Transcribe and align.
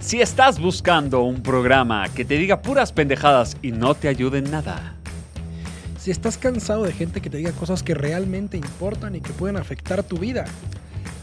Si 0.00 0.20
estás 0.20 0.60
buscando 0.60 1.22
un 1.22 1.42
programa 1.42 2.08
que 2.08 2.24
te 2.24 2.38
diga 2.38 2.62
puras 2.62 2.92
pendejadas 2.92 3.56
y 3.62 3.72
no 3.72 3.94
te 3.94 4.06
ayude 4.08 4.38
en 4.38 4.50
nada. 4.50 4.94
Si 5.98 6.12
estás 6.12 6.38
cansado 6.38 6.84
de 6.84 6.92
gente 6.92 7.20
que 7.20 7.28
te 7.28 7.38
diga 7.38 7.50
cosas 7.52 7.82
que 7.82 7.94
realmente 7.94 8.56
importan 8.56 9.16
y 9.16 9.20
que 9.20 9.32
pueden 9.32 9.56
afectar 9.56 10.04
tu 10.04 10.16
vida. 10.16 10.44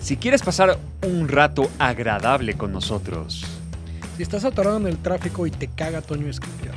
Si 0.01 0.17
quieres 0.17 0.43
pasar 0.43 0.77
un 1.03 1.29
rato 1.29 1.71
agradable 1.79 2.55
con 2.55 2.73
nosotros. 2.73 3.45
Si 4.17 4.23
estás 4.23 4.43
atorado 4.43 4.75
en 4.77 4.87
el 4.87 4.97
tráfico 4.97 5.47
y 5.47 5.51
te 5.51 5.69
caga 5.69 6.01
Toño 6.01 6.27
Escribir. 6.27 6.71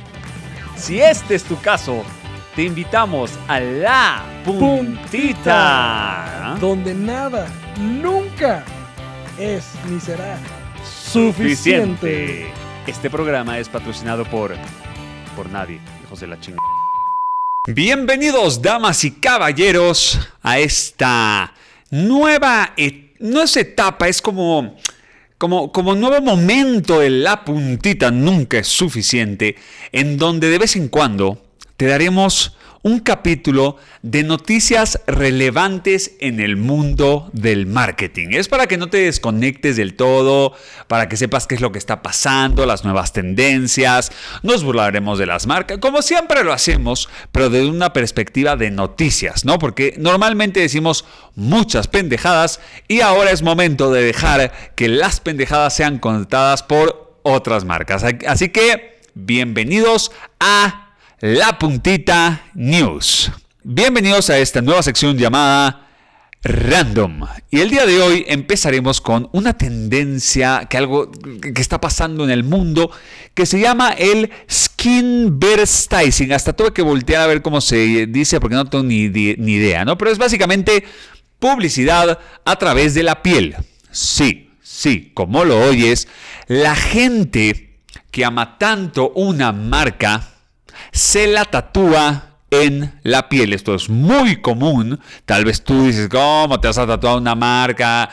Si 0.77 1.01
este 1.01 1.35
es 1.35 1.43
tu 1.43 1.59
caso, 1.59 2.03
te 2.55 2.63
invitamos 2.63 3.31
a 3.47 3.59
La 3.59 4.23
Puntita. 4.45 5.45
Donde 6.61 6.93
nada, 6.93 7.45
nunca 7.77 8.63
es 9.37 9.65
ni 9.89 9.99
será 9.99 10.37
suficiente. 11.11 12.45
Este 12.85 13.09
programa 13.09 13.57
es 13.57 13.67
patrocinado 13.67 14.25
por 14.25 14.55
por 15.35 15.49
nadie, 15.49 15.79
hijos 16.03 16.19
de 16.19 16.27
la 16.27 16.39
chingada. 16.39 16.61
Bienvenidos, 17.67 18.61
damas 18.61 19.03
y 19.03 19.11
caballeros, 19.11 20.19
a 20.41 20.59
esta 20.59 21.53
nueva 21.89 22.73
no 23.19 23.41
es 23.41 23.57
etapa, 23.57 24.07
es 24.07 24.21
como 24.21 24.75
como, 25.37 25.71
como 25.71 25.95
nuevo 25.95 26.21
momento 26.21 26.99
de 26.99 27.09
la 27.09 27.43
puntita 27.43 28.11
nunca 28.11 28.59
es 28.59 28.67
suficiente, 28.67 29.55
en 29.91 30.17
donde 30.17 30.49
de 30.49 30.57
vez 30.57 30.75
en 30.75 30.89
cuando 30.89 31.41
te 31.77 31.85
daremos 31.87 32.57
un 32.81 32.99
capítulo 32.99 33.77
de 34.01 34.23
noticias 34.23 35.01
relevantes 35.05 36.15
en 36.19 36.39
el 36.39 36.55
mundo 36.55 37.29
del 37.33 37.67
marketing. 37.67 38.29
Es 38.31 38.47
para 38.47 38.67
que 38.67 38.77
no 38.77 38.89
te 38.89 38.97
desconectes 38.99 39.75
del 39.75 39.95
todo, 39.95 40.53
para 40.87 41.09
que 41.09 41.17
sepas 41.17 41.45
qué 41.45 41.55
es 41.55 41.61
lo 41.61 41.71
que 41.71 41.79
está 41.79 42.01
pasando, 42.01 42.65
las 42.65 42.83
nuevas 42.85 43.11
tendencias. 43.11 44.11
Nos 44.43 44.63
burlaremos 44.63 45.19
de 45.19 45.25
las 45.25 45.45
marcas, 45.45 45.79
como 45.79 46.01
siempre 46.01 46.43
lo 46.43 46.53
hacemos, 46.53 47.09
pero 47.31 47.49
desde 47.49 47.69
una 47.69 47.91
perspectiva 47.91 48.55
de 48.55 48.71
noticias, 48.71 49.43
¿no? 49.43 49.59
Porque 49.59 49.95
normalmente 49.97 50.61
decimos 50.61 51.05
muchas 51.35 51.87
pendejadas 51.87 52.61
y 52.87 53.01
ahora 53.01 53.31
es 53.31 53.41
momento 53.41 53.91
de 53.91 54.03
dejar 54.03 54.73
que 54.75 54.87
las 54.87 55.19
pendejadas 55.19 55.75
sean 55.75 55.99
contadas 55.99 56.63
por 56.63 57.19
otras 57.23 57.65
marcas. 57.65 58.05
Así 58.25 58.49
que, 58.49 59.01
bienvenidos 59.13 60.11
a 60.39 60.88
la 61.21 61.59
Puntita 61.59 62.45
News. 62.53 63.31
Bienvenidos 63.63 64.29
a 64.29 64.37
esta 64.37 64.61
nueva 64.61 64.81
sección 64.81 65.17
llamada 65.17 65.87
Random. 66.43 67.25
Y 67.51 67.59
el 67.59 67.69
día 67.69 67.85
de 67.85 68.01
hoy 68.01 68.25
empezaremos 68.29 69.01
con 69.01 69.29
una 69.33 69.57
tendencia 69.57 70.67
que 70.69 70.77
algo 70.77 71.11
que 71.11 71.59
está 71.61 71.81
pasando 71.81 72.23
en 72.23 72.29
el 72.29 72.45
mundo 72.45 72.89
que 73.33 73.45
se 73.45 73.59
llama 73.59 73.91
el 73.91 74.31
skin 74.49 75.37
bursting. 75.39 76.31
Hasta 76.31 76.53
tuve 76.53 76.71
que 76.71 76.81
voltear 76.81 77.23
a 77.23 77.27
ver 77.27 77.41
cómo 77.41 77.59
se 77.59 78.07
dice 78.07 78.39
porque 78.39 78.55
no 78.55 78.65
tengo 78.65 78.85
ni, 78.85 79.09
ni 79.09 79.51
idea, 79.53 79.83
¿no? 79.83 79.97
Pero 79.97 80.11
es 80.11 80.17
básicamente 80.17 80.85
publicidad 81.37 82.17
a 82.45 82.55
través 82.55 82.93
de 82.93 83.03
la 83.03 83.21
piel. 83.21 83.57
Sí, 83.91 84.51
sí, 84.61 85.11
como 85.13 85.43
lo 85.43 85.59
oyes, 85.59 86.07
la 86.47 86.75
gente 86.75 87.77
que 88.09 88.23
ama 88.23 88.57
tanto 88.57 89.11
una 89.11 89.51
marca 89.51 90.38
se 90.91 91.27
la 91.27 91.45
tatúa 91.45 92.37
en 92.51 92.99
la 93.03 93.29
piel. 93.29 93.53
Esto 93.53 93.75
es 93.75 93.89
muy 93.89 94.41
común. 94.41 94.99
Tal 95.25 95.45
vez 95.45 95.63
tú 95.63 95.85
dices, 95.85 96.09
¿cómo 96.09 96.59
te 96.59 96.67
vas 96.67 96.77
a 96.77 96.87
tatuar 96.87 97.17
una 97.17 97.35
marca? 97.35 98.09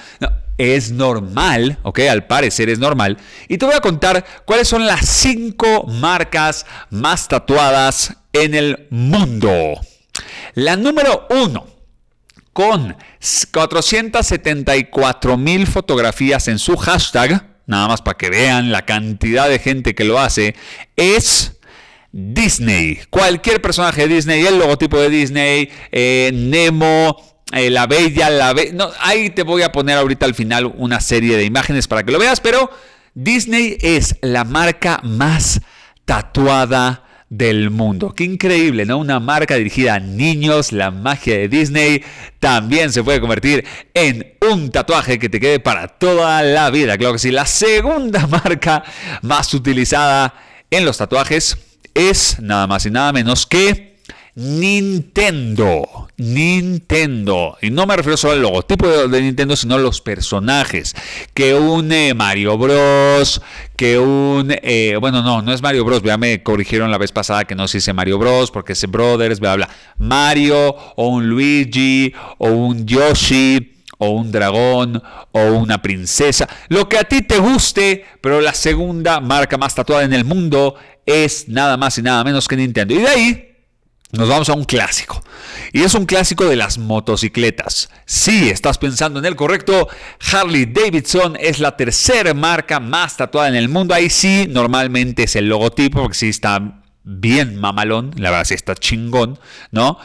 es 0.59 0.91
normal, 0.91 1.79
¿ok? 1.83 2.01
Al 2.11 2.27
parecer 2.27 2.71
es 2.71 2.79
normal. 2.79 3.19
Y 3.49 3.59
te 3.59 3.67
voy 3.67 3.75
a 3.75 3.81
contar 3.81 4.25
cuáles 4.45 4.69
son 4.69 4.87
las 4.87 5.07
cinco 5.07 5.85
marcas 5.85 6.65
más 6.91 7.29
tatuadas 7.29 8.17
en 8.33 8.55
el 8.55 8.87
mundo. 8.91 9.79
La 10.55 10.77
número 10.77 11.27
uno, 11.31 11.67
con 12.53 12.97
474 13.53 15.37
mil 15.37 15.67
fotografías 15.67 16.49
en 16.49 16.59
su 16.59 16.77
hashtag, 16.77 17.59
nada 17.67 17.89
más 17.89 18.01
para 18.01 18.17
que 18.17 18.31
vean 18.31 18.73
la 18.73 18.87
cantidad 18.87 19.49
de 19.49 19.59
gente 19.59 19.95
que 19.95 20.05
lo 20.05 20.19
hace, 20.19 20.55
es 20.97 21.56
Disney. 22.13 23.01
Cualquier 23.11 23.61
personaje 23.61 24.07
de 24.07 24.15
Disney, 24.15 24.45
el 24.47 24.59
logotipo 24.59 24.99
de 24.99 25.11
Disney, 25.11 25.71
eh, 25.93 26.31
Nemo, 26.33 27.17
eh, 27.53 27.71
la 27.71 27.87
Bella, 27.87 28.31
la 28.31 28.53
Bella. 28.53 28.73
No, 28.73 28.91
ahí 29.01 29.31
te 29.31 29.43
voy 29.43 29.63
a 29.63 29.73
poner 29.73 29.99
ahorita 29.99 30.27
al 30.27 30.35
final 30.35 30.73
una 30.77 31.01
serie 31.01 31.37
de 31.37 31.45
imágenes 31.45 31.87
para 31.89 32.03
que 32.05 32.13
lo 32.13 32.19
veas, 32.19 32.41
pero 32.41 32.71
Disney 33.15 33.77
es 33.81 34.17
la 34.23 34.45
marca 34.45 35.01
más 35.03 35.61
tatuada 36.05 37.05
del 37.29 37.71
mundo. 37.71 38.15
Qué 38.15 38.25
increíble, 38.25 38.85
¿no? 38.87 38.99
Una 38.99 39.19
marca 39.21 39.57
dirigida 39.57 39.95
a 39.95 40.01
niños, 40.01 40.73
la 40.73 40.91
magia 40.91 41.37
de 41.37 41.49
Disney 41.49 42.05
también 42.39 42.93
se 42.93 43.03
puede 43.03 43.21
convertir 43.21 43.65
en 43.95 44.35
un 44.49 44.71
tatuaje 44.71 45.19
que 45.19 45.29
te 45.29 45.41
quede 45.41 45.59
para 45.59 45.89
toda 45.89 46.43
la 46.43 46.71
vida. 46.71 46.97
Claro 46.97 47.15
que 47.15 47.19
sí, 47.19 47.31
la 47.31 47.47
segunda 47.47 48.27
marca 48.45 48.85
más 49.23 49.53
utilizada 49.55 50.35
en 50.71 50.85
los 50.85 50.99
tatuajes 50.99 51.66
es 51.97 52.39
nada 52.41 52.67
más 52.67 52.85
y 52.87 52.91
nada 52.91 53.13
menos 53.13 53.47
que 53.47 53.97
Nintendo. 54.37 56.09
Nintendo. 56.19 57.57
Y 57.63 57.71
no 57.71 57.87
me 57.87 57.97
refiero 57.97 58.19
solo 58.19 58.35
al 58.35 58.43
logotipo 58.43 58.87
de, 58.87 59.23
Nintendo, 59.23 59.57
sino 59.57 59.77
a 59.77 59.79
los 59.79 60.03
personajes. 60.03 60.95
Que 61.33 61.55
un 61.55 61.91
Mario 62.15 62.59
Bros. 62.59 63.41
Que 63.77 63.99
un... 63.99 64.55
Eh, 64.63 64.99
bueno, 65.01 65.23
no, 65.23 65.41
no 65.41 65.53
es 65.55 65.63
Mario 65.63 65.87
Bros. 65.87 66.03
Ya 66.03 66.19
me 66.19 66.43
corrigieron 66.43 66.91
la 66.91 66.99
vez 66.99 67.13
pasada 67.13 67.47
que 67.47 67.55
no 67.55 67.67
se 67.67 67.79
dice 67.79 67.95
Mario 67.95 68.19
Bros. 68.19 68.51
Porque 68.51 68.75
es 68.75 68.87
Brothers, 68.87 69.41
bla, 69.41 69.57
bla. 69.57 69.71
Mario 69.97 70.77
o 70.97 71.09
un 71.09 71.31
Luigi 71.31 72.13
o 72.37 72.49
un 72.49 72.87
Yoshi 72.87 73.73
o 73.99 74.11
un 74.11 74.31
dragón 74.31 75.03
o 75.33 75.41
una 75.53 75.81
princesa, 75.81 76.47
lo 76.69 76.87
que 76.87 76.99
a 76.99 77.05
ti 77.05 77.23
te 77.23 77.39
guste, 77.39 78.05
pero 78.21 78.43
la 78.43 78.53
segunda 78.53 79.21
marca 79.21 79.57
más 79.57 79.75
tatuada 79.75 80.05
en 80.05 80.13
el 80.13 80.27
mundo 80.27 80.75
es 81.07 81.49
nada 81.49 81.77
más 81.77 81.97
y 81.99 82.03
nada 82.03 82.23
menos 82.25 82.49
que 82.49 82.57
Nintendo. 82.57 82.95
Y 82.95 82.99
de 82.99 83.09
ahí 83.09 83.57
nos 84.13 84.29
vamos 84.29 84.49
a 84.49 84.55
un 84.55 84.65
clásico. 84.65 85.23
Y 85.73 85.83
es 85.83 85.95
un 85.95 86.07
clásico 86.07 86.45
de 86.45 86.57
las 86.57 86.79
motocicletas. 86.79 87.91
Si 88.05 88.51
estás 88.51 88.79
pensando 88.79 89.19
en 89.19 89.25
el 89.25 89.37
correcto. 89.37 89.89
Harley 90.33 90.67
Davidson 90.67 91.37
es 91.41 91.59
la 91.59 91.77
tercera 91.77 92.33
marca 92.35 92.81
más 92.81 93.17
tatuada 93.17 93.49
en 93.49 93.57
el 93.57 93.69
mundo. 93.69 93.95
Ahí 93.95 94.11
sí, 94.11 94.47
normalmente 94.49 95.25
es 95.25 95.37
el 95.37 95.49
logotipo, 95.49 96.03
porque 96.03 96.17
sí 96.17 96.29
está 96.29 96.83
bien 97.03 97.57
mamalón. 97.57 98.13
La 98.17 98.31
verdad 98.31 98.45
sí 98.45 98.55
está 98.55 98.75
chingón, 98.75 99.39
¿no? 99.71 99.99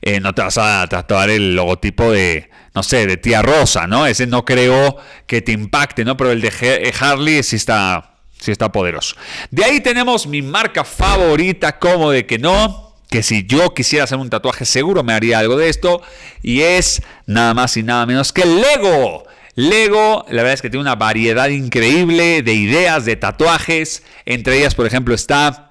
Eh, 0.00 0.20
no 0.20 0.34
te 0.34 0.42
vas 0.42 0.58
a 0.58 0.86
tatuar 0.88 1.28
el 1.28 1.56
logotipo 1.56 2.12
de, 2.12 2.50
no 2.74 2.82
sé, 2.82 3.06
de 3.06 3.16
tía 3.16 3.42
Rosa, 3.42 3.86
¿no? 3.86 4.06
Ese 4.06 4.26
no 4.26 4.44
creo 4.44 4.96
que 5.26 5.42
te 5.42 5.52
impacte, 5.52 6.04
¿no? 6.04 6.16
Pero 6.16 6.30
el 6.30 6.40
de 6.40 6.92
Harley 7.00 7.42
sí 7.42 7.56
está 7.56 8.17
Sí 8.40 8.52
está 8.52 8.70
poderoso. 8.70 9.16
De 9.50 9.64
ahí 9.64 9.80
tenemos 9.80 10.26
mi 10.26 10.42
marca 10.42 10.84
favorita, 10.84 11.78
como 11.78 12.10
de 12.10 12.26
que 12.26 12.38
no, 12.38 12.94
que 13.10 13.22
si 13.22 13.46
yo 13.46 13.74
quisiera 13.74 14.04
hacer 14.04 14.18
un 14.18 14.30
tatuaje 14.30 14.64
seguro 14.64 15.02
me 15.02 15.12
haría 15.12 15.38
algo 15.38 15.56
de 15.56 15.68
esto. 15.68 16.02
Y 16.42 16.60
es 16.60 17.02
nada 17.26 17.54
más 17.54 17.76
y 17.76 17.82
nada 17.82 18.06
menos 18.06 18.32
que 18.32 18.44
Lego. 18.44 19.24
Lego, 19.54 20.24
la 20.28 20.42
verdad 20.42 20.52
es 20.52 20.62
que 20.62 20.70
tiene 20.70 20.82
una 20.82 20.94
variedad 20.94 21.48
increíble 21.48 22.42
de 22.42 22.52
ideas, 22.54 23.04
de 23.04 23.16
tatuajes. 23.16 24.04
Entre 24.24 24.58
ellas, 24.58 24.76
por 24.76 24.86
ejemplo, 24.86 25.14
está 25.14 25.67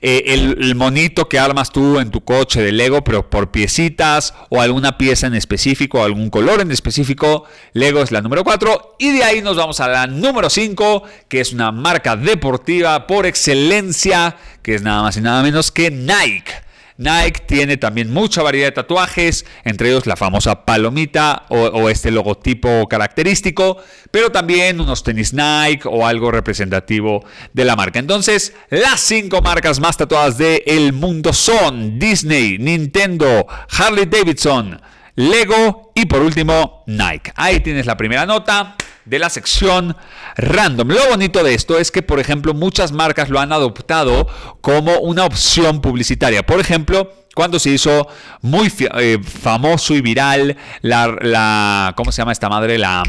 eh, 0.00 0.24
el, 0.26 0.74
monito 0.74 1.28
que 1.28 1.38
armas 1.38 1.70
tú 1.70 1.98
en 1.98 2.10
tu 2.10 2.22
coche 2.24 2.62
de 2.62 2.72
Lego, 2.72 3.04
pero 3.04 3.28
por 3.28 3.50
piecitas 3.50 4.34
o 4.48 4.60
alguna 4.60 4.98
pieza 4.98 5.26
en 5.26 5.34
específico, 5.34 6.00
o 6.00 6.04
algún 6.04 6.30
color 6.30 6.60
en 6.60 6.70
específico. 6.70 7.44
Lego 7.72 8.02
es 8.02 8.10
la 8.10 8.20
número 8.20 8.44
4. 8.44 8.96
Y 8.98 9.10
de 9.12 9.24
ahí 9.24 9.42
nos 9.42 9.56
vamos 9.56 9.80
a 9.80 9.88
la 9.88 10.06
número 10.06 10.50
5, 10.50 11.02
que 11.28 11.40
es 11.40 11.52
una 11.52 11.72
marca 11.72 12.16
deportiva 12.16 13.06
por 13.06 13.26
excelencia, 13.26 14.36
que 14.62 14.74
es 14.74 14.82
nada 14.82 15.02
más 15.02 15.16
y 15.16 15.20
nada 15.20 15.42
menos 15.42 15.70
que 15.70 15.90
Nike. 15.90 16.52
Nike 16.96 17.42
tiene 17.46 17.76
también 17.76 18.12
mucha 18.12 18.42
variedad 18.42 18.68
de 18.68 18.72
tatuajes, 18.72 19.46
entre 19.64 19.88
ellos 19.88 20.06
la 20.06 20.16
famosa 20.16 20.64
palomita 20.64 21.46
o, 21.48 21.88
este 21.88 22.10
logotipo 22.10 22.86
característico, 22.88 23.78
pero 24.10 24.30
también 24.30 24.80
unos 24.80 25.02
tenis 25.02 25.32
Nike 25.32 25.82
o 25.84 26.06
algo 26.06 26.30
representativo 26.30 27.24
de 27.52 27.64
la 27.64 27.76
marca. 27.76 27.98
Entonces, 27.98 28.54
las 28.70 29.00
cinco 29.00 29.42
marcas 29.42 29.80
más 29.80 29.96
tatuadas 29.96 30.38
del 30.38 30.92
mundo 30.92 31.32
son 31.32 31.98
Disney, 31.98 32.58
Nintendo, 32.58 33.46
Harley 33.78 34.06
Davidson, 34.06 34.80
Lego 35.16 35.92
y 35.94 36.06
por 36.06 36.22
último 36.22 36.84
Nike. 36.86 37.32
Ahí 37.36 37.60
tienes 37.60 37.86
la 37.86 37.96
primera 37.96 38.26
nota 38.26 38.76
de 39.04 39.18
la 39.18 39.30
sección 39.30 39.96
random. 40.36 40.88
Lo 40.88 41.08
bonito 41.08 41.42
de 41.42 41.54
esto 41.54 41.78
es 41.78 41.90
que, 41.90 42.02
por 42.02 42.20
ejemplo, 42.20 42.54
muchas 42.54 42.92
marcas 42.92 43.28
lo 43.28 43.40
han 43.40 43.52
adoptado 43.52 44.26
como 44.60 44.98
una 44.98 45.24
opción 45.24 45.80
publicitaria. 45.80 46.44
Por 46.44 46.60
ejemplo, 46.60 47.12
cuando 47.34 47.58
se 47.58 47.70
hizo 47.70 48.08
muy 48.40 48.72
eh, 48.98 49.18
famoso 49.22 49.94
y 49.94 50.00
viral 50.00 50.56
la, 50.82 51.94
¿cómo 51.96 52.12
se 52.12 52.22
llama 52.22 52.32
esta 52.32 52.48
madre? 52.48 52.78
La, 52.78 53.02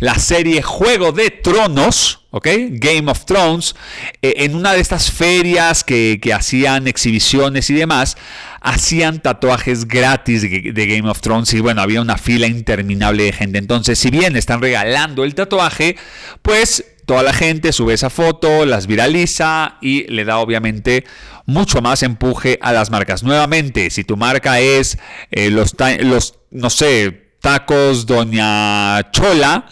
la 0.00 0.14
serie 0.14 0.62
Juego 0.62 1.12
de 1.12 1.30
Tronos, 1.30 2.23
Game 2.42 3.10
of 3.10 3.24
Thrones, 3.24 3.74
eh, 4.22 4.34
en 4.38 4.54
una 4.54 4.72
de 4.72 4.80
estas 4.80 5.10
ferias 5.10 5.84
que, 5.84 6.20
hacían 6.34 6.88
exhibiciones 6.88 7.70
y 7.70 7.74
demás, 7.74 8.16
hacían 8.60 9.20
tatuajes 9.20 9.86
gratis 9.86 10.42
de, 10.42 10.72
de, 10.72 10.86
Game 10.86 11.08
of 11.08 11.20
Thrones 11.20 11.52
y 11.54 11.60
bueno, 11.60 11.82
había 11.82 12.00
una 12.00 12.18
fila 12.18 12.46
interminable 12.46 13.24
de 13.24 13.32
gente. 13.32 13.58
Entonces, 13.58 13.98
si 13.98 14.10
bien 14.10 14.36
están 14.36 14.60
regalando 14.60 15.24
el 15.24 15.34
tatuaje, 15.34 15.96
pues 16.42 16.84
toda 17.06 17.22
la 17.22 17.32
gente 17.32 17.72
sube 17.72 17.94
esa 17.94 18.10
foto, 18.10 18.64
las 18.64 18.86
viraliza 18.86 19.76
y 19.80 20.04
le 20.04 20.24
da 20.24 20.38
obviamente 20.38 21.04
mucho 21.46 21.82
más 21.82 22.02
empuje 22.02 22.58
a 22.62 22.72
las 22.72 22.90
marcas. 22.90 23.22
Nuevamente, 23.22 23.90
si 23.90 24.04
tu 24.04 24.16
marca 24.16 24.60
es 24.60 24.98
eh, 25.30 25.50
los, 25.50 25.74
los, 26.00 26.34
no 26.50 26.70
sé, 26.70 27.24
tacos 27.40 28.06
Doña 28.06 29.10
Chola, 29.10 29.66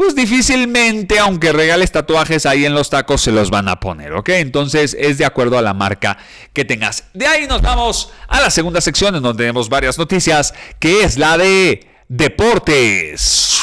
pues 0.00 0.14
difícilmente, 0.14 1.18
aunque 1.18 1.52
regales 1.52 1.92
tatuajes 1.92 2.46
ahí 2.46 2.64
en 2.64 2.72
los 2.72 2.88
tacos, 2.88 3.20
se 3.20 3.32
los 3.32 3.50
van 3.50 3.68
a 3.68 3.80
poner, 3.80 4.14
¿ok? 4.14 4.30
Entonces 4.30 4.96
es 4.98 5.18
de 5.18 5.26
acuerdo 5.26 5.58
a 5.58 5.62
la 5.62 5.74
marca 5.74 6.16
que 6.54 6.64
tengas. 6.64 7.04
De 7.12 7.26
ahí 7.26 7.46
nos 7.46 7.60
vamos 7.60 8.10
a 8.26 8.40
la 8.40 8.48
segunda 8.48 8.80
sección 8.80 9.14
en 9.14 9.22
donde 9.22 9.42
tenemos 9.42 9.68
varias 9.68 9.98
noticias, 9.98 10.54
que 10.78 11.02
es 11.02 11.18
la 11.18 11.36
de 11.36 11.86
deportes. 12.08 13.60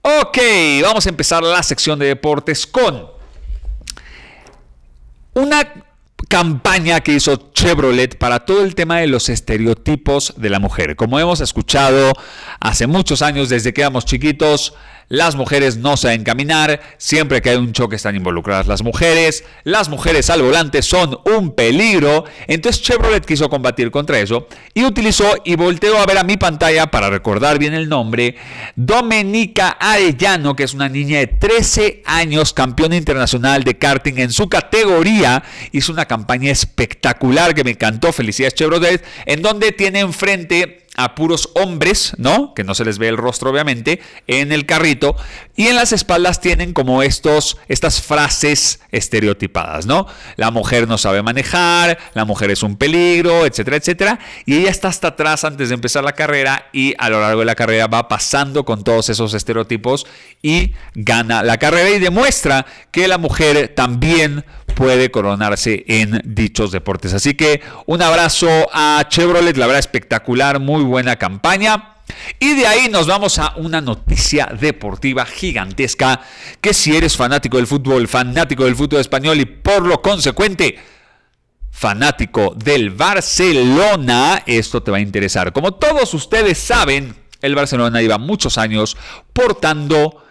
Ok, 0.00 0.38
vamos 0.82 1.06
a 1.06 1.10
empezar 1.10 1.44
la 1.44 1.62
sección 1.62 1.96
de 1.96 2.06
deportes 2.06 2.66
con 2.66 3.06
una 5.34 5.84
campaña 6.28 7.00
que 7.02 7.12
hizo 7.12 7.52
Chevrolet 7.52 8.18
para 8.18 8.46
todo 8.46 8.64
el 8.64 8.74
tema 8.74 8.98
de 8.98 9.06
los 9.06 9.28
estereotipos 9.28 10.34
de 10.36 10.50
la 10.50 10.58
mujer. 10.58 10.96
Como 10.96 11.20
hemos 11.20 11.40
escuchado 11.40 12.14
hace 12.58 12.88
muchos 12.88 13.22
años, 13.22 13.48
desde 13.48 13.72
que 13.72 13.82
éramos 13.82 14.06
chiquitos, 14.06 14.74
las 15.08 15.34
mujeres 15.36 15.76
no 15.76 15.96
saben 15.96 16.24
caminar, 16.24 16.80
siempre 16.98 17.42
que 17.42 17.50
hay 17.50 17.56
un 17.56 17.72
choque 17.72 17.96
están 17.96 18.16
involucradas 18.16 18.66
las 18.66 18.82
mujeres, 18.82 19.44
las 19.64 19.88
mujeres 19.88 20.30
al 20.30 20.42
volante 20.42 20.82
son 20.82 21.18
un 21.26 21.54
peligro, 21.54 22.24
entonces 22.46 22.82
Chevrolet 22.82 23.24
quiso 23.24 23.48
combatir 23.48 23.90
contra 23.90 24.18
eso 24.18 24.46
y 24.74 24.84
utilizó 24.84 25.34
y 25.44 25.56
volteó 25.56 25.98
a 25.98 26.06
ver 26.06 26.18
a 26.18 26.24
mi 26.24 26.36
pantalla 26.36 26.90
para 26.90 27.10
recordar 27.10 27.58
bien 27.58 27.74
el 27.74 27.88
nombre, 27.88 28.36
Domenica 28.76 29.70
Arellano, 29.70 30.56
que 30.56 30.64
es 30.64 30.74
una 30.74 30.88
niña 30.88 31.18
de 31.18 31.26
13 31.26 32.02
años, 32.06 32.52
campeona 32.52 32.96
internacional 32.96 33.64
de 33.64 33.78
karting 33.78 34.18
en 34.18 34.32
su 34.32 34.48
categoría, 34.48 35.42
hizo 35.72 35.92
una 35.92 36.06
campaña 36.06 36.50
espectacular 36.50 37.54
que 37.54 37.64
me 37.64 37.72
encantó, 37.72 38.12
felicidades 38.12 38.54
Chevrolet, 38.54 39.04
en 39.26 39.42
donde 39.42 39.72
tiene 39.72 40.00
enfrente 40.00 40.81
a 40.96 41.14
puros 41.14 41.50
hombres, 41.54 42.12
¿no? 42.18 42.52
Que 42.54 42.64
no 42.64 42.74
se 42.74 42.84
les 42.84 42.98
ve 42.98 43.08
el 43.08 43.16
rostro 43.16 43.50
obviamente, 43.50 44.00
en 44.26 44.52
el 44.52 44.66
carrito 44.66 45.16
y 45.56 45.68
en 45.68 45.76
las 45.76 45.92
espaldas 45.92 46.40
tienen 46.40 46.74
como 46.74 47.02
estos 47.02 47.56
estas 47.68 48.02
frases 48.02 48.80
estereotipadas, 48.90 49.86
¿no? 49.86 50.06
La 50.36 50.50
mujer 50.50 50.86
no 50.86 50.98
sabe 50.98 51.22
manejar, 51.22 51.98
la 52.14 52.24
mujer 52.24 52.50
es 52.50 52.62
un 52.62 52.76
peligro, 52.76 53.46
etcétera, 53.46 53.76
etcétera, 53.78 54.18
y 54.44 54.56
ella 54.56 54.70
está 54.70 54.88
hasta 54.88 55.08
atrás 55.08 55.44
antes 55.44 55.70
de 55.70 55.74
empezar 55.74 56.04
la 56.04 56.12
carrera 56.12 56.68
y 56.72 56.94
a 56.98 57.08
lo 57.08 57.20
largo 57.20 57.40
de 57.40 57.46
la 57.46 57.54
carrera 57.54 57.86
va 57.86 58.08
pasando 58.08 58.64
con 58.64 58.84
todos 58.84 59.08
esos 59.08 59.32
estereotipos 59.32 60.06
y 60.42 60.72
gana 60.94 61.42
la 61.42 61.58
carrera 61.58 61.90
y 61.90 62.00
demuestra 62.00 62.66
que 62.90 63.08
la 63.08 63.18
mujer 63.18 63.72
también 63.74 64.44
puede 64.74 65.10
coronarse 65.10 65.84
en 65.86 66.20
dichos 66.24 66.72
deportes. 66.72 67.14
Así 67.14 67.34
que 67.34 67.62
un 67.86 68.02
abrazo 68.02 68.48
a 68.72 69.04
Chevrolet, 69.08 69.56
la 69.56 69.66
verdad 69.66 69.80
espectacular, 69.80 70.60
muy 70.60 70.82
buena 70.82 71.16
campaña. 71.16 71.96
Y 72.38 72.54
de 72.54 72.66
ahí 72.66 72.88
nos 72.90 73.06
vamos 73.06 73.38
a 73.38 73.54
una 73.56 73.80
noticia 73.80 74.52
deportiva 74.58 75.24
gigantesca, 75.24 76.20
que 76.60 76.74
si 76.74 76.96
eres 76.96 77.16
fanático 77.16 77.56
del 77.56 77.66
fútbol, 77.66 78.08
fanático 78.08 78.64
del 78.64 78.76
fútbol 78.76 79.00
español 79.00 79.40
y 79.40 79.44
por 79.44 79.86
lo 79.86 80.02
consecuente 80.02 80.78
fanático 81.70 82.54
del 82.56 82.90
Barcelona, 82.90 84.42
esto 84.46 84.82
te 84.82 84.90
va 84.90 84.98
a 84.98 85.00
interesar. 85.00 85.52
Como 85.52 85.74
todos 85.74 86.12
ustedes 86.14 86.58
saben, 86.58 87.14
el 87.40 87.54
Barcelona 87.54 88.00
lleva 88.00 88.18
muchos 88.18 88.58
años 88.58 88.96
portando 89.32 90.22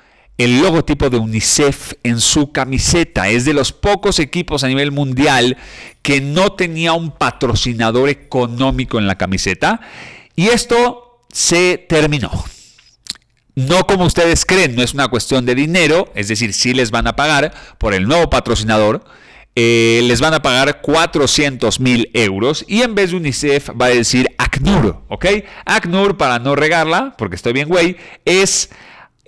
el 0.43 0.59
logotipo 0.59 1.11
de 1.11 1.17
UNICEF 1.17 1.93
en 2.03 2.19
su 2.19 2.51
camiseta. 2.51 3.29
Es 3.29 3.45
de 3.45 3.53
los 3.53 3.71
pocos 3.71 4.17
equipos 4.17 4.63
a 4.63 4.67
nivel 4.67 4.91
mundial 4.91 5.55
que 6.01 6.19
no 6.19 6.53
tenía 6.53 6.93
un 6.93 7.11
patrocinador 7.11 8.09
económico 8.09 8.97
en 8.97 9.05
la 9.05 9.19
camiseta. 9.19 9.81
Y 10.35 10.47
esto 10.47 11.19
se 11.31 11.77
terminó. 11.77 12.31
No 13.53 13.85
como 13.85 14.05
ustedes 14.05 14.45
creen, 14.45 14.75
no 14.75 14.81
es 14.81 14.95
una 14.95 15.09
cuestión 15.09 15.45
de 15.45 15.53
dinero, 15.53 16.11
es 16.15 16.29
decir, 16.29 16.53
sí 16.53 16.73
les 16.73 16.89
van 16.89 17.05
a 17.05 17.15
pagar 17.15 17.53
por 17.77 17.93
el 17.93 18.07
nuevo 18.07 18.29
patrocinador, 18.29 19.03
eh, 19.55 19.99
les 20.05 20.21
van 20.21 20.33
a 20.33 20.41
pagar 20.41 20.81
400 20.81 21.79
mil 21.81 22.09
euros 22.13 22.65
y 22.67 22.81
en 22.81 22.95
vez 22.95 23.11
de 23.11 23.17
UNICEF 23.17 23.69
va 23.79 23.87
a 23.87 23.89
decir 23.89 24.33
ACNUR, 24.37 25.03
¿ok? 25.09 25.25
ACNUR, 25.65 26.17
para 26.17 26.39
no 26.39 26.55
regarla, 26.55 27.13
porque 27.17 27.35
estoy 27.35 27.51
bien 27.51 27.67
güey, 27.67 27.97
es 28.23 28.69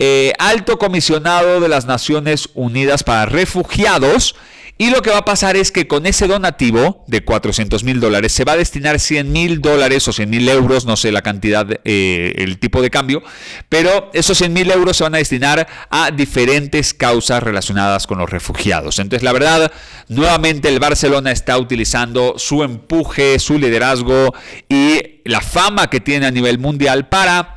eh, 0.06 0.34
alto 0.38 0.78
comisionado 0.78 1.60
de 1.60 1.68
las 1.70 1.86
Naciones 1.86 2.50
Unidas 2.52 3.02
para 3.02 3.24
Refugiados. 3.24 4.34
Y 4.76 4.90
lo 4.90 5.00
que 5.00 5.08
va 5.08 5.18
a 5.18 5.24
pasar 5.24 5.56
es 5.56 5.72
que 5.72 5.86
con 5.86 6.04
ese 6.04 6.26
donativo 6.26 7.04
de 7.06 7.24
400 7.24 7.84
mil 7.84 8.00
dólares 8.00 8.32
se 8.32 8.44
va 8.44 8.52
a 8.52 8.56
destinar 8.56 9.00
100 9.00 9.32
mil 9.32 9.62
dólares 9.62 10.06
o 10.06 10.12
100 10.12 10.28
mil 10.28 10.46
euros, 10.46 10.84
no 10.84 10.96
sé 10.96 11.10
la 11.10 11.22
cantidad, 11.22 11.66
eh, 11.84 12.34
el 12.36 12.58
tipo 12.58 12.82
de 12.82 12.90
cambio, 12.90 13.22
pero 13.70 14.10
esos 14.12 14.36
100 14.36 14.52
mil 14.52 14.70
euros 14.70 14.98
se 14.98 15.04
van 15.04 15.14
a 15.14 15.18
destinar 15.18 15.66
a 15.88 16.10
diferentes 16.10 16.92
causas 16.92 17.42
relacionadas 17.42 18.06
con 18.06 18.18
los 18.18 18.28
refugiados. 18.28 18.98
Entonces, 18.98 19.22
la 19.22 19.32
verdad, 19.32 19.72
nuevamente 20.08 20.68
el 20.68 20.80
Barcelona 20.80 21.30
está 21.30 21.56
utilizando 21.56 22.34
su 22.36 22.62
empuje, 22.62 23.38
su 23.38 23.58
liderazgo 23.58 24.34
y 24.68 25.22
la 25.24 25.40
fama 25.40 25.88
que 25.88 26.00
tiene 26.00 26.26
a 26.26 26.30
nivel 26.30 26.58
mundial 26.58 27.08
para 27.08 27.53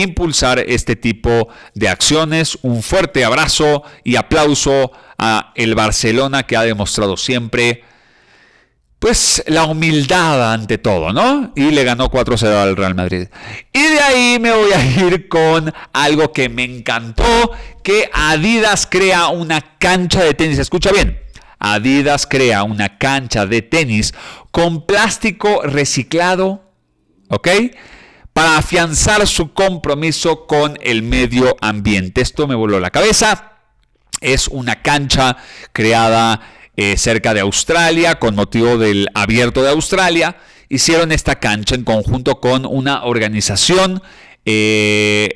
impulsar 0.00 0.58
este 0.58 0.96
tipo 0.96 1.48
de 1.74 1.88
acciones. 1.88 2.58
Un 2.62 2.82
fuerte 2.82 3.24
abrazo 3.24 3.82
y 4.04 4.16
aplauso 4.16 4.92
a 5.18 5.52
el 5.54 5.74
Barcelona 5.74 6.44
que 6.44 6.56
ha 6.56 6.62
demostrado 6.62 7.16
siempre 7.16 7.84
pues 9.00 9.42
la 9.46 9.64
humildad 9.64 10.52
ante 10.52 10.76
todo, 10.76 11.10
¿no? 11.12 11.52
Y 11.56 11.70
le 11.70 11.84
ganó 11.84 12.10
4-0 12.10 12.44
al 12.54 12.76
Real 12.76 12.94
Madrid. 12.94 13.28
Y 13.72 13.82
de 13.82 13.98
ahí 13.98 14.38
me 14.38 14.52
voy 14.52 14.72
a 14.72 14.84
ir 14.84 15.26
con 15.26 15.72
algo 15.94 16.32
que 16.34 16.50
me 16.50 16.64
encantó, 16.64 17.50
que 17.82 18.10
Adidas 18.12 18.86
crea 18.86 19.28
una 19.28 19.78
cancha 19.78 20.22
de 20.22 20.34
tenis. 20.34 20.58
Escucha 20.58 20.92
bien. 20.92 21.18
Adidas 21.58 22.26
crea 22.26 22.62
una 22.62 22.98
cancha 22.98 23.46
de 23.46 23.62
tenis 23.62 24.12
con 24.50 24.84
plástico 24.84 25.62
reciclado, 25.62 26.62
¿ok? 27.28 27.48
Para 28.40 28.56
afianzar 28.56 29.26
su 29.26 29.52
compromiso 29.52 30.46
con 30.46 30.78
el 30.80 31.02
medio 31.02 31.58
ambiente. 31.60 32.22
Esto 32.22 32.48
me 32.48 32.54
voló 32.54 32.80
la 32.80 32.88
cabeza. 32.88 33.58
Es 34.22 34.48
una 34.48 34.80
cancha 34.80 35.36
creada 35.74 36.40
eh, 36.74 36.96
cerca 36.96 37.34
de 37.34 37.40
Australia 37.40 38.18
con 38.18 38.34
motivo 38.34 38.78
del 38.78 39.08
abierto 39.12 39.62
de 39.62 39.68
Australia. 39.68 40.38
Hicieron 40.70 41.12
esta 41.12 41.38
cancha 41.38 41.74
en 41.74 41.84
conjunto 41.84 42.40
con 42.40 42.64
una 42.64 43.04
organización 43.04 44.02
eh, 44.46 45.28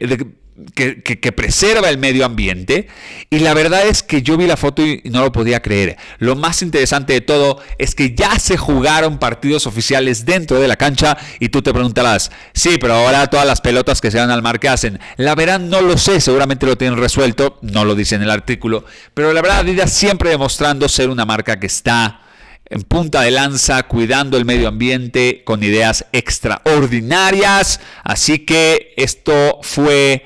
que, 0.74 1.32
preserva 1.32 1.90
el 1.90 1.98
medio 1.98 2.24
ambiente. 2.24 2.88
Y 3.30 3.40
la 3.40 3.54
verdad 3.54 3.86
es 3.86 4.02
que 4.02 4.22
yo 4.22 4.36
vi 4.36 4.46
la 4.46 4.56
foto 4.56 4.82
y 4.82 5.02
no 5.04 5.22
lo 5.22 5.32
podía 5.32 5.60
creer. 5.60 5.96
Lo 6.18 6.36
más 6.36 6.62
interesante 6.62 7.12
de 7.12 7.20
todo 7.20 7.60
es 7.78 7.94
que 7.94 8.14
ya 8.14 8.38
se 8.38 8.56
jugaron 8.56 9.18
partidos 9.18 9.66
oficiales 9.66 10.24
dentro 10.24 10.60
de 10.60 10.68
la 10.68 10.76
cancha 10.76 11.16
y 11.40 11.48
tú 11.48 11.62
te 11.62 11.72
preguntarás, 11.72 12.30
sí, 12.52 12.76
pero 12.80 12.94
ahora 12.94 13.26
todas 13.26 13.46
las 13.46 13.60
pelotas 13.60 14.00
que 14.00 14.10
se 14.10 14.18
van 14.18 14.30
al 14.30 14.42
mar, 14.42 14.60
¿qué 14.60 14.68
hacen? 14.68 15.00
La 15.16 15.34
verdad 15.34 15.60
no 15.60 15.80
lo 15.80 15.98
sé, 15.98 16.20
seguramente 16.20 16.66
lo 16.66 16.76
tienen 16.76 16.98
resuelto, 16.98 17.58
no 17.62 17.84
lo 17.84 17.94
dice 17.94 18.14
en 18.14 18.22
el 18.22 18.30
artículo, 18.30 18.84
pero 19.12 19.32
la 19.32 19.42
verdad 19.42 19.60
Adidas 19.60 19.92
siempre 19.92 20.30
demostrando 20.30 20.88
ser 20.88 21.08
una 21.08 21.24
marca 21.24 21.58
que 21.58 21.66
está 21.66 22.20
en 22.66 22.82
punta 22.82 23.20
de 23.22 23.30
lanza, 23.30 23.82
cuidando 23.84 24.36
el 24.36 24.44
medio 24.44 24.68
ambiente 24.68 25.42
con 25.44 25.62
ideas 25.62 26.06
extraordinarias. 26.12 27.80
Así 28.02 28.40
que 28.40 28.94
esto 28.96 29.60
fue 29.62 30.24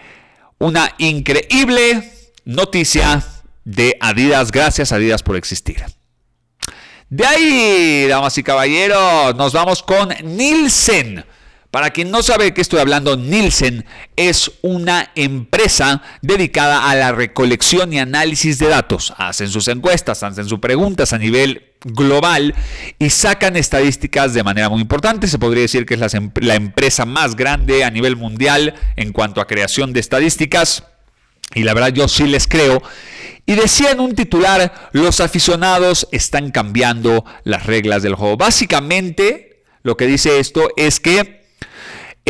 una 0.58 0.94
increíble 0.98 2.12
noticia 2.44 3.24
de 3.64 3.96
Adidas. 4.00 4.50
Gracias 4.50 4.92
Adidas 4.92 5.22
por 5.22 5.36
existir. 5.36 5.84
De 7.10 7.24
ahí, 7.24 8.06
damas 8.08 8.36
y 8.36 8.42
caballeros, 8.42 9.34
nos 9.36 9.52
vamos 9.52 9.82
con 9.82 10.10
Nielsen. 10.24 11.24
Para 11.70 11.90
quien 11.90 12.10
no 12.10 12.22
sabe 12.22 12.44
de 12.44 12.54
qué 12.54 12.62
estoy 12.62 12.80
hablando, 12.80 13.16
Nielsen 13.16 13.84
es 14.16 14.50
una 14.62 15.10
empresa 15.14 16.02
dedicada 16.22 16.88
a 16.88 16.94
la 16.94 17.12
recolección 17.12 17.92
y 17.92 17.98
análisis 17.98 18.58
de 18.58 18.68
datos. 18.68 19.12
Hacen 19.18 19.50
sus 19.50 19.68
encuestas, 19.68 20.22
hacen 20.22 20.48
sus 20.48 20.60
preguntas 20.60 21.12
a 21.12 21.18
nivel 21.18 21.74
global 21.84 22.54
y 22.98 23.10
sacan 23.10 23.56
estadísticas 23.56 24.32
de 24.32 24.42
manera 24.42 24.70
muy 24.70 24.80
importante. 24.80 25.26
Se 25.26 25.38
podría 25.38 25.62
decir 25.62 25.84
que 25.84 25.94
es 25.94 26.00
la, 26.00 26.08
la 26.40 26.54
empresa 26.54 27.04
más 27.04 27.36
grande 27.36 27.84
a 27.84 27.90
nivel 27.90 28.16
mundial 28.16 28.74
en 28.96 29.12
cuanto 29.12 29.42
a 29.42 29.46
creación 29.46 29.92
de 29.92 30.00
estadísticas. 30.00 30.84
Y 31.54 31.64
la 31.64 31.74
verdad 31.74 31.92
yo 31.92 32.08
sí 32.08 32.26
les 32.26 32.48
creo. 32.48 32.82
Y 33.44 33.56
decía 33.56 33.90
en 33.90 34.00
un 34.00 34.14
titular, 34.14 34.90
los 34.92 35.20
aficionados 35.20 36.08
están 36.12 36.50
cambiando 36.50 37.26
las 37.44 37.66
reglas 37.66 38.02
del 38.02 38.14
juego. 38.14 38.38
Básicamente, 38.38 39.64
lo 39.82 39.98
que 39.98 40.06
dice 40.06 40.38
esto 40.38 40.70
es 40.76 40.98
que 41.00 41.37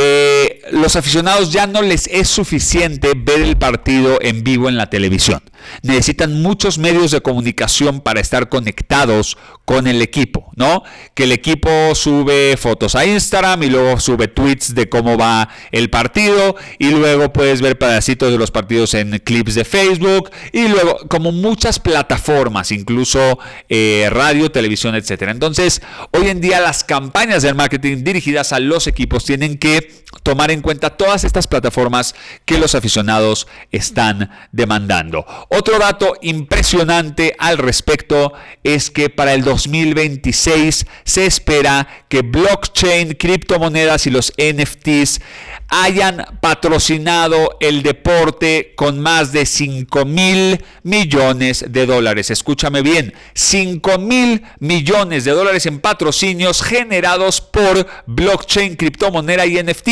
eh, 0.00 0.62
los 0.70 0.94
aficionados 0.94 1.52
ya 1.52 1.66
no 1.66 1.82
les 1.82 2.06
es 2.06 2.28
suficiente 2.28 3.14
ver 3.16 3.40
el 3.40 3.56
partido 3.56 4.18
en 4.20 4.44
vivo 4.44 4.68
en 4.68 4.76
la 4.76 4.90
televisión. 4.90 5.42
Necesitan 5.82 6.40
muchos 6.40 6.78
medios 6.78 7.10
de 7.10 7.20
comunicación 7.20 8.00
para 8.00 8.20
estar 8.20 8.48
conectados 8.48 9.36
con 9.68 9.86
el 9.86 10.00
equipo, 10.00 10.50
¿no? 10.56 10.82
Que 11.12 11.24
el 11.24 11.32
equipo 11.32 11.94
sube 11.94 12.56
fotos 12.56 12.94
a 12.94 13.04
Instagram 13.04 13.64
y 13.64 13.66
luego 13.68 14.00
sube 14.00 14.26
tweets 14.26 14.74
de 14.74 14.88
cómo 14.88 15.18
va 15.18 15.50
el 15.72 15.90
partido 15.90 16.56
y 16.78 16.88
luego 16.88 17.34
puedes 17.34 17.60
ver 17.60 17.76
pedacitos 17.76 18.32
de 18.32 18.38
los 18.38 18.50
partidos 18.50 18.94
en 18.94 19.18
clips 19.18 19.54
de 19.56 19.66
Facebook 19.66 20.30
y 20.52 20.68
luego 20.68 21.00
como 21.10 21.32
muchas 21.32 21.80
plataformas, 21.80 22.72
incluso 22.72 23.38
eh, 23.68 24.08
radio, 24.10 24.50
televisión, 24.50 24.94
etcétera. 24.94 25.32
Entonces, 25.32 25.82
hoy 26.12 26.28
en 26.28 26.40
día 26.40 26.60
las 26.60 26.82
campañas 26.82 27.42
del 27.42 27.54
marketing 27.54 28.04
dirigidas 28.04 28.54
a 28.54 28.60
los 28.60 28.86
equipos 28.86 29.26
tienen 29.26 29.58
que 29.58 29.98
tomar 30.22 30.50
en 30.50 30.62
cuenta 30.62 30.96
todas 30.96 31.24
estas 31.24 31.46
plataformas 31.46 32.14
que 32.46 32.56
los 32.56 32.74
aficionados 32.74 33.46
están 33.70 34.30
demandando. 34.52 35.26
Otro 35.50 35.78
dato 35.78 36.14
impresionante 36.22 37.34
al 37.38 37.58
respecto 37.58 38.32
es 38.64 38.90
que 38.90 39.10
para 39.10 39.34
el 39.34 39.42
2026 39.64 40.86
se 41.04 41.26
espera 41.26 42.04
que 42.08 42.22
blockchain, 42.22 43.14
criptomonedas 43.14 44.06
y 44.06 44.10
los 44.10 44.32
NFTs 44.38 45.20
hayan 45.68 46.24
patrocinado 46.40 47.56
el 47.60 47.82
deporte 47.82 48.72
con 48.76 49.00
más 49.00 49.32
de 49.32 49.44
5 49.44 50.04
mil 50.04 50.64
millones 50.82 51.64
de 51.68 51.86
dólares. 51.86 52.30
Escúchame 52.30 52.82
bien, 52.82 53.12
5 53.34 53.98
mil 53.98 54.42
millones 54.60 55.24
de 55.24 55.32
dólares 55.32 55.66
en 55.66 55.80
patrocinios 55.80 56.62
generados 56.62 57.40
por 57.40 57.86
blockchain, 58.06 58.76
criptomoneda 58.76 59.44
y 59.44 59.62
NFT. 59.62 59.88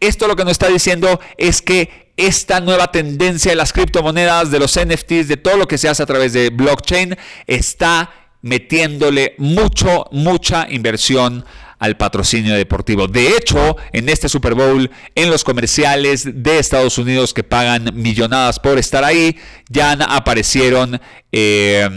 Esto 0.00 0.28
lo 0.28 0.36
que 0.36 0.44
nos 0.44 0.52
está 0.52 0.68
diciendo 0.68 1.20
es 1.36 1.60
que 1.60 2.08
esta 2.18 2.60
nueva 2.60 2.90
tendencia 2.90 3.52
de 3.52 3.56
las 3.56 3.72
criptomonedas, 3.72 4.50
de 4.50 4.58
los 4.58 4.76
NFTs, 4.76 5.28
de 5.28 5.36
todo 5.36 5.56
lo 5.56 5.68
que 5.68 5.78
se 5.78 5.88
hace 5.88 6.02
a 6.02 6.06
través 6.06 6.32
de 6.32 6.50
blockchain, 6.50 7.16
está 7.46 8.17
metiéndole 8.42 9.34
mucho, 9.38 10.06
mucha 10.12 10.66
inversión 10.70 11.44
al 11.78 11.96
patrocinio 11.96 12.54
deportivo. 12.54 13.06
De 13.06 13.36
hecho, 13.36 13.76
en 13.92 14.08
este 14.08 14.28
Super 14.28 14.54
Bowl, 14.54 14.90
en 15.14 15.30
los 15.30 15.44
comerciales 15.44 16.42
de 16.42 16.58
Estados 16.58 16.98
Unidos 16.98 17.32
que 17.32 17.44
pagan 17.44 17.90
millonadas 17.94 18.58
por 18.58 18.78
estar 18.78 19.04
ahí, 19.04 19.36
ya 19.68 19.92
aparecieron 19.92 21.00
eh, 21.30 21.88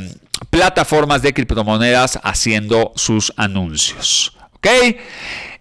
plataformas 0.49 1.21
de 1.21 1.33
criptomonedas 1.33 2.19
haciendo 2.23 2.91
sus 2.95 3.33
anuncios. 3.37 4.35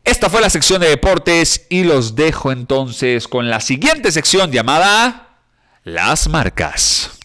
Esta 0.04 0.28
fue 0.28 0.40
la 0.40 0.50
sección 0.50 0.80
de 0.80 0.88
deportes 0.88 1.66
y 1.68 1.84
los 1.84 2.14
dejo 2.14 2.52
entonces 2.52 3.28
con 3.28 3.49
la 3.49 3.60
siguiente 3.60 4.12
sección 4.12 4.50
llamada 4.50 5.37
Las 5.84 6.28
marcas. 6.28 7.20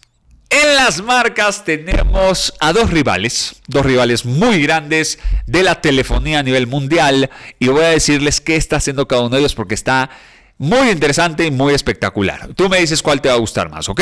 En 0.49 0.75
las 0.75 1.01
marcas 1.01 1.65
tenemos 1.65 2.53
a 2.59 2.71
dos 2.71 2.89
rivales, 2.89 3.61
dos 3.67 3.85
rivales 3.85 4.25
muy 4.25 4.61
grandes 4.61 5.19
de 5.47 5.63
la 5.63 5.81
telefonía 5.81 6.39
a 6.39 6.43
nivel 6.43 6.67
mundial 6.67 7.29
y 7.59 7.67
voy 7.67 7.83
a 7.83 7.89
decirles 7.89 8.41
qué 8.41 8.55
está 8.55 8.77
haciendo 8.77 9.07
cada 9.07 9.23
uno 9.23 9.35
de 9.35 9.39
ellos 9.39 9.55
porque 9.55 9.75
está 9.75 10.09
muy 10.57 10.89
interesante 10.89 11.45
y 11.45 11.51
muy 11.51 11.73
espectacular. 11.73 12.53
Tú 12.55 12.69
me 12.69 12.79
dices 12.79 13.01
cuál 13.01 13.21
te 13.21 13.29
va 13.29 13.35
a 13.35 13.39
gustar 13.39 13.69
más, 13.69 13.89
¿ok? 13.89 14.01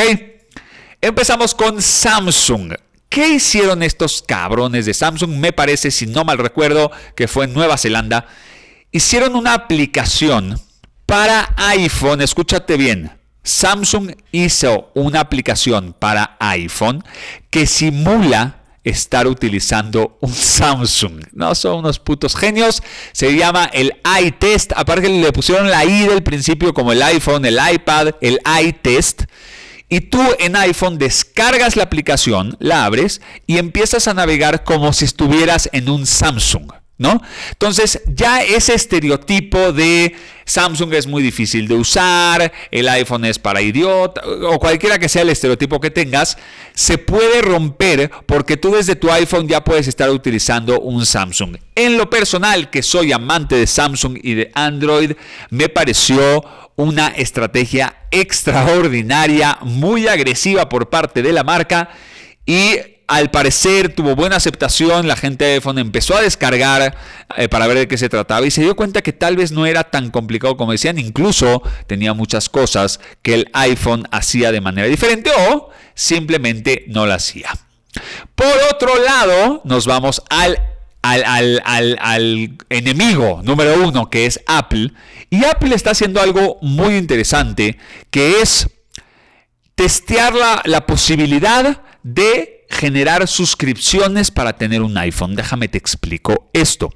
Empezamos 1.02 1.56
con 1.56 1.82
Samsung. 1.82 2.74
¿Qué 3.10 3.30
hicieron 3.30 3.82
estos 3.84 4.22
cabrones 4.22 4.86
de 4.86 4.94
Samsung? 4.94 5.32
Me 5.32 5.54
parece, 5.54 5.92
si 5.92 6.08
no 6.08 6.24
mal 6.24 6.38
recuerdo, 6.38 6.92
que 7.16 7.28
fue 7.28 7.46
en 7.46 7.54
Nueva 7.54 7.78
Zelanda 7.78 8.28
hicieron 8.94 9.36
una 9.36 9.56
aplicación 9.56 10.62
para 11.06 11.54
iPhone, 11.58 12.22
escúchate 12.22 12.78
bien. 12.78 13.12
Samsung 13.44 14.16
hizo 14.32 14.92
una 14.96 15.20
aplicación 15.20 15.94
para 15.98 16.38
iPhone 16.40 17.04
que 17.50 17.68
simula 17.68 18.64
estar 18.84 19.28
utilizando 19.28 20.18
un 20.22 20.34
Samsung. 20.34 21.24
No 21.34 21.56
son 21.56 21.80
unos 21.80 22.00
putos 22.00 22.36
genios. 22.36 22.84
Se 23.12 23.36
llama 23.36 23.70
el 23.74 23.96
iTest. 24.22 24.72
Aparte 24.76 25.10
le 25.10 25.32
pusieron 25.32 25.70
la 25.70 25.86
i 25.86 26.08
del 26.08 26.24
principio 26.24 26.74
como 26.74 26.92
el 26.92 27.02
iPhone, 27.02 27.46
el 27.46 27.60
iPad, 27.74 28.16
el 28.22 28.40
iTest. 28.62 29.24
Y 29.90 30.02
tú 30.02 30.22
en 30.40 30.56
iPhone 30.56 30.98
descargas 30.98 31.76
la 31.76 31.84
aplicación, 31.84 32.58
la 32.60 32.86
abres 32.86 33.22
y 33.46 33.58
empiezas 33.58 34.08
a 34.08 34.14
navegar 34.14 34.64
como 34.64 34.92
si 34.92 35.06
estuvieras 35.06 35.70
en 35.72 35.90
un 35.90 36.06
Samsung. 36.06 36.83
¿No? 36.98 37.22
Entonces, 37.52 38.02
ya 38.08 38.44
ese 38.44 38.76
estereotipo 38.76 39.74
de 39.74 40.16
Samsung 40.46 40.94
es 40.94 41.08
muy 41.08 41.24
difícil 41.24 41.68
de 41.68 41.76
usar, 41.76 42.52
el 42.70 42.88
iPhone 42.88 43.26
es 43.26 43.40
para 43.40 43.62
idiota, 43.62 44.22
o 44.26 44.60
cualquiera 44.60 45.00
que 45.00 45.10
sea 45.10 45.24
el 45.24 45.30
estereotipo 45.30 45.80
que 45.80 45.90
tengas, 45.90 46.38
se 46.74 46.98
puede 46.98 47.42
romper 47.42 48.12
porque 48.26 48.58
tú 48.58 48.72
desde 48.76 48.96
tu 48.96 49.12
iPhone 49.12 49.48
ya 49.48 49.64
puedes 49.64 49.88
estar 49.88 50.10
utilizando 50.10 50.80
un 50.80 51.06
Samsung. 51.06 51.58
En 51.76 51.98
lo 51.98 52.10
personal, 52.10 52.70
que 52.70 52.84
soy 52.84 53.12
amante 53.12 53.56
de 53.56 53.68
Samsung 53.68 54.20
y 54.22 54.36
de 54.36 54.52
Android, 54.54 55.14
me 55.50 55.70
pareció 55.70 56.44
una 56.76 57.08
estrategia 57.08 57.96
extraordinaria, 58.12 59.58
muy 59.62 60.08
agresiva 60.08 60.70
por 60.70 60.90
parte 60.90 61.22
de 61.22 61.34
la 61.34 61.44
marca 61.44 61.90
y 62.46 62.93
al 63.14 63.30
parecer 63.30 63.94
tuvo 63.94 64.16
buena 64.16 64.38
aceptación, 64.38 65.08
la 65.08 65.16
gente 65.16 65.46
de 65.46 65.54
iPhone 65.54 65.78
empezó 65.78 66.18
a 66.18 66.22
descargar 66.22 66.98
eh, 67.38 67.48
para 67.48 67.68
ver 67.68 67.78
de 67.78 67.88
qué 67.88 67.96
se 67.96 68.10
trataba 68.10 68.44
y 68.44 68.50
se 68.50 68.64
dio 68.64 68.76
cuenta 68.76 69.04
que 69.04 69.14
tal 69.14 69.36
vez 69.36 69.52
no 69.52 69.68
era 69.68 69.84
tan 69.84 70.10
complicado 70.10 70.58
como 70.58 70.72
decían, 70.72 70.98
incluso 70.98 71.62
tenía 71.86 72.16
muchas 72.16 72.50
cosas 72.50 73.00
que 73.22 73.36
el 73.36 73.50
iPhone 73.54 74.08
hacía 74.10 74.52
de 74.52 74.62
manera 74.62 74.88
diferente 74.88 75.30
o 75.52 75.70
simplemente 75.94 76.86
no 76.88 77.06
la 77.06 77.16
hacía. 77.16 77.52
Por 78.34 78.52
otro 78.72 78.98
lado, 79.04 79.62
nos 79.64 79.86
vamos 79.86 80.24
al, 80.32 80.58
al, 81.04 81.62
al 81.64 82.58
enemigo 82.70 83.42
número 83.44 83.76
uno 83.84 84.10
que 84.10 84.26
es 84.26 84.40
Apple 84.48 84.92
y 85.30 85.46
Apple 85.46 85.76
está 85.76 85.92
haciendo 85.92 86.20
algo 86.20 86.58
muy 86.64 86.96
interesante 86.96 87.78
que 88.10 88.42
es 88.42 88.68
testear 89.76 90.34
la, 90.34 90.64
la 90.66 90.88
posibilidad 90.88 91.80
de 92.02 92.63
generar 92.74 93.28
suscripciones 93.28 94.32
para 94.32 94.54
tener 94.58 94.82
un 94.82 94.98
iPhone. 94.98 95.36
Déjame 95.36 95.68
te 95.68 95.78
explico 95.78 96.50
esto. 96.54 96.90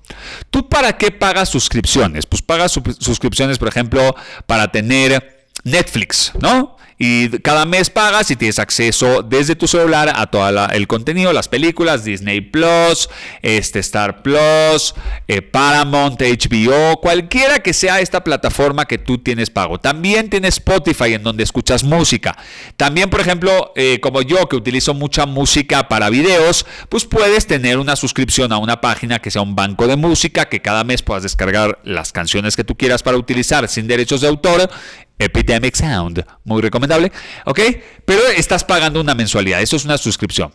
¿Tú 0.50 0.68
para 0.68 0.98
qué 0.98 1.12
pagas 1.12 1.50
suscripciones? 1.50 2.26
Pues 2.26 2.42
pagas 2.42 2.72
suscripciones, 2.72 3.58
por 3.58 3.68
ejemplo, 3.68 4.16
para 4.46 4.72
tener 4.72 5.48
Netflix, 5.64 6.32
¿no? 6.40 6.77
Y 7.00 7.30
cada 7.40 7.66
mes 7.66 7.92
pagas 7.92 8.32
y 8.32 8.36
tienes 8.36 8.58
acceso 8.58 9.22
desde 9.22 9.56
tu 9.56 9.68
celular 9.68 10.12
a 10.16 10.28
todo 10.28 10.48
el 10.72 10.88
contenido, 10.88 11.32
las 11.32 11.48
películas, 11.48 12.04
Disney 12.04 12.42
Plus, 12.42 13.10
este 13.44 13.80
Star 13.80 14.24
Plus, 14.24 14.96
eh, 15.28 15.44
Paramount, 15.44 16.20
HBO, 16.20 17.00
cualquiera 17.00 17.60
que 17.60 17.74
sea 17.74 18.02
esta 18.02 18.24
plataforma 18.24 18.86
que 18.86 18.98
tú 18.98 19.20
tienes 19.20 19.52
pago. 19.52 19.80
También 19.80 20.30
tienes 20.30 20.56
Spotify 20.56 21.14
en 21.14 21.24
donde 21.24 21.44
escuchas 21.44 21.84
música. 21.84 22.36
También, 22.78 23.10
por 23.12 23.22
ejemplo, 23.22 23.74
eh, 23.76 24.00
como 24.00 24.24
yo 24.24 24.50
que 24.50 24.56
utilizo 24.56 24.96
mucha 24.96 25.28
música 25.28 25.88
para 25.88 26.10
videos, 26.10 26.66
pues 26.90 27.06
puedes 27.06 27.46
tener 27.46 27.78
una 27.78 27.96
suscripción 27.96 28.52
a 28.52 28.58
una 28.58 28.82
página 28.82 29.20
que 29.20 29.30
sea 29.30 29.44
un 29.44 29.56
banco 29.56 29.86
de 29.88 29.98
música, 29.98 30.46
que 30.46 30.62
cada 30.62 30.84
mes 30.84 31.04
puedas 31.04 31.24
descargar 31.24 31.80
las 31.84 32.12
canciones 32.12 32.56
que 32.56 32.64
tú 32.64 32.76
quieras 32.76 33.04
para 33.04 33.18
utilizar 33.18 33.68
sin 33.68 33.88
derechos 33.88 34.22
de 34.22 34.28
autor 34.28 34.70
Epidemic 35.20 35.76
Sound, 35.76 36.24
muy 36.44 36.62
recomendable, 36.62 37.12
¿ok? 37.46 37.60
Pero 38.06 38.22
estás 38.36 38.64
pagando 38.64 39.02
una 39.02 39.16
mensualidad, 39.16 39.62
eso 39.62 39.76
es 39.76 39.86
una 39.86 39.98
suscripción. 39.98 40.52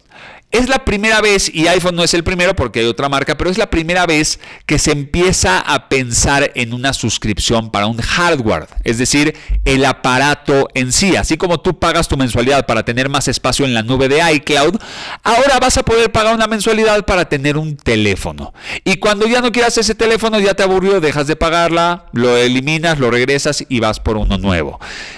Es 0.53 0.69
la 0.69 0.85
primera 0.85 1.23
vez, 1.23 1.51
y 1.53 1.67
iPhone 1.67 1.97
no 1.97 2.05
es 2.05 2.13
el 2.13 2.25
primero 2.25 2.55
porque 2.55 2.81
hay 2.81 2.87
otra 2.87 3.09
marca, 3.09 3.39
pero 3.39 3.49
es 3.49 3.57
la 3.57 3.71
primera 3.71 4.05
vez 4.05 4.39
que 4.67 4.79
se 4.79 4.93
empieza 4.93 5.59
a 5.59 5.89
pensar 5.89 6.53
en 6.55 6.75
una 6.75 6.93
suscripción 6.93 7.71
para 7.71 7.87
un 7.87 7.97
hardware, 7.97 8.67
es 8.85 8.99
decir, 8.99 9.35
el 9.65 9.83
aparato 9.87 10.69
en 10.75 10.93
sí. 10.93 11.17
Así 11.17 11.39
como 11.39 11.61
tú 11.61 11.79
pagas 11.79 12.07
tu 12.07 12.19
mensualidad 12.19 12.67
para 12.67 12.85
tener 12.85 13.09
más 13.09 13.29
espacio 13.29 13.65
en 13.65 13.73
la 13.73 13.83
nube 13.83 14.09
de 14.09 14.21
iCloud, 14.35 14.77
ahora 15.23 15.59
vas 15.59 15.79
a 15.79 15.85
poder 15.85 16.13
pagar 16.13 16.35
una 16.35 16.47
mensualidad 16.47 17.07
para 17.07 17.25
tener 17.25 17.57
un 17.57 17.75
teléfono. 17.79 18.53
Y 18.85 18.97
cuando 18.97 19.27
ya 19.27 19.41
no 19.41 19.53
quieras 19.53 19.79
ese 19.79 19.95
teléfono, 19.95 20.39
ya 20.39 20.53
te 20.53 20.63
aburrió, 20.63 21.01
dejas 21.01 21.29
de 21.29 21.37
pagarla, 21.37 22.07
lo 22.13 22.37
eliminas, 22.37 22.99
lo 22.99 23.11
regresas 23.11 23.65
y 23.71 23.81
vas 23.81 24.01
por 24.01 24.19
uno 24.19 24.37
nuevo. 24.37 24.52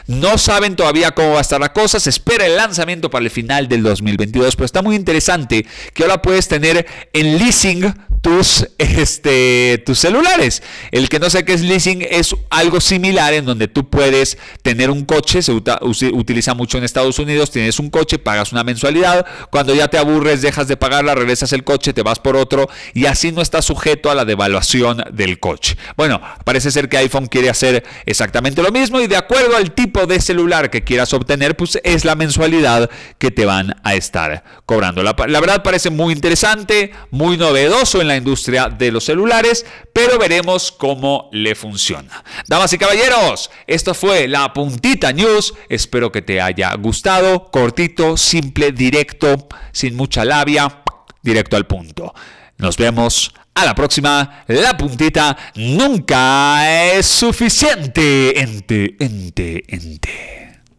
No 0.06 0.38
saben 0.38 0.76
todavía 0.76 1.12
cómo 1.12 1.32
va 1.32 1.38
a 1.38 1.42
estar 1.42 1.60
la 1.60 1.72
cosa, 1.72 2.00
se 2.00 2.10
espera 2.10 2.46
el 2.46 2.56
lanzamiento 2.56 3.10
para 3.10 3.24
el 3.24 3.30
final 3.30 3.68
del 3.68 3.82
2022, 3.82 4.56
pero 4.56 4.66
está 4.66 4.82
muy 4.82 4.96
interesante 4.96 5.66
que 5.92 6.02
ahora 6.02 6.22
puedes 6.22 6.48
tener 6.48 6.86
en 7.12 7.38
leasing 7.38 7.94
tus, 8.24 8.66
este, 8.78 9.82
tus 9.84 9.98
celulares. 9.98 10.62
El 10.92 11.10
que 11.10 11.18
no 11.18 11.28
sé 11.28 11.44
qué 11.44 11.52
es 11.52 11.60
leasing 11.60 12.06
es 12.08 12.34
algo 12.48 12.80
similar 12.80 13.34
en 13.34 13.44
donde 13.44 13.68
tú 13.68 13.90
puedes 13.90 14.38
tener 14.62 14.90
un 14.90 15.04
coche, 15.04 15.42
se 15.42 15.52
utiliza 15.52 16.54
mucho 16.54 16.78
en 16.78 16.84
Estados 16.84 17.18
Unidos, 17.18 17.50
tienes 17.50 17.78
un 17.78 17.90
coche, 17.90 18.18
pagas 18.18 18.50
una 18.52 18.64
mensualidad, 18.64 19.26
cuando 19.50 19.74
ya 19.74 19.88
te 19.88 19.98
aburres 19.98 20.40
dejas 20.40 20.68
de 20.68 20.78
pagarla, 20.78 21.14
regresas 21.14 21.52
el 21.52 21.64
coche, 21.64 21.92
te 21.92 22.00
vas 22.00 22.18
por 22.18 22.34
otro 22.34 22.66
y 22.94 23.04
así 23.04 23.30
no 23.30 23.42
estás 23.42 23.66
sujeto 23.66 24.10
a 24.10 24.14
la 24.14 24.24
devaluación 24.24 25.04
del 25.12 25.38
coche. 25.38 25.76
Bueno, 25.94 26.22
parece 26.44 26.70
ser 26.70 26.88
que 26.88 26.96
iPhone 26.96 27.26
quiere 27.26 27.50
hacer 27.50 27.84
exactamente 28.06 28.62
lo 28.62 28.70
mismo 28.70 29.00
y 29.00 29.06
de 29.06 29.18
acuerdo 29.18 29.54
al 29.54 29.72
tipo 29.72 30.06
de 30.06 30.18
celular 30.22 30.70
que 30.70 30.82
quieras 30.82 31.12
obtener, 31.12 31.58
pues 31.58 31.78
es 31.84 32.06
la 32.06 32.14
mensualidad 32.14 32.88
que 33.18 33.30
te 33.30 33.44
van 33.44 33.76
a 33.84 33.94
estar 33.94 34.44
cobrando. 34.64 35.02
La, 35.02 35.14
la 35.28 35.40
verdad 35.40 35.62
parece 35.62 35.90
muy 35.90 36.14
interesante, 36.14 36.92
muy 37.10 37.36
novedoso 37.36 38.00
en 38.00 38.13
industria 38.16 38.68
de 38.68 38.90
los 38.90 39.04
celulares, 39.04 39.64
pero 39.92 40.18
veremos 40.18 40.72
cómo 40.72 41.28
le 41.32 41.54
funciona. 41.54 42.24
Damas 42.46 42.72
y 42.72 42.78
caballeros, 42.78 43.50
esto 43.66 43.94
fue 43.94 44.28
la 44.28 44.52
puntita 44.52 45.12
news. 45.12 45.54
Espero 45.68 46.12
que 46.12 46.22
te 46.22 46.40
haya 46.40 46.74
gustado. 46.74 47.50
Cortito, 47.50 48.16
simple, 48.16 48.72
directo, 48.72 49.48
sin 49.72 49.96
mucha 49.96 50.24
labia, 50.24 50.82
directo 51.22 51.56
al 51.56 51.66
punto. 51.66 52.14
Nos 52.58 52.76
vemos 52.76 53.34
a 53.54 53.64
la 53.64 53.74
próxima. 53.74 54.44
La 54.48 54.76
puntita 54.76 55.36
nunca 55.54 56.92
es 56.92 57.06
suficiente. 57.06 58.40
Ente, 58.40 58.96
ente, 58.98 59.64
ente. 59.68 60.43